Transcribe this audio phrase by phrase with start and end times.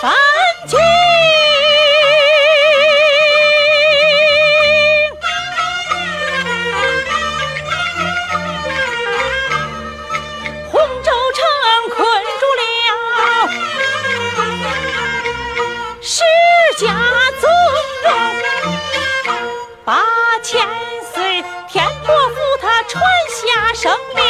[0.00, 0.10] 繁
[0.66, 0.78] 经，
[10.70, 11.44] 洪州城
[11.90, 11.98] 困
[12.40, 12.62] 住了
[16.00, 16.24] 史
[16.78, 16.86] 家
[17.38, 17.50] 宗
[18.02, 18.08] 族，
[19.84, 20.02] 八
[20.42, 20.66] 千
[21.12, 24.29] 岁天伯父他传下圣令。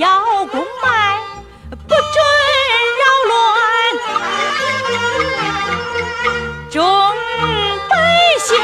[0.00, 0.08] 要
[0.46, 1.20] 公卖，
[1.86, 2.00] 不准
[3.00, 3.36] 扰乱。
[6.70, 6.80] 众
[7.86, 7.92] 百
[8.38, 8.56] 姓，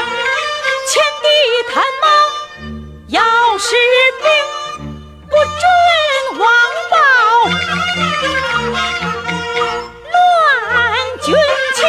[0.87, 1.25] 千地
[1.71, 2.05] 贪忙，
[3.09, 3.21] 要
[3.59, 3.75] 是
[4.23, 4.25] 兵
[5.29, 5.61] 不准
[6.39, 6.43] 忘
[6.89, 6.97] 报，
[10.11, 10.15] 乱
[11.21, 11.27] 军
[11.75, 11.79] 情，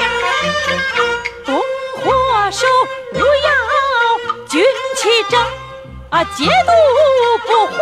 [1.46, 1.50] 东
[2.02, 2.04] 火
[2.50, 2.66] 手
[3.14, 3.48] 勿要
[4.46, 4.62] 军
[4.94, 5.40] 旗争
[6.10, 6.70] 啊，节度
[7.46, 7.78] 不慌。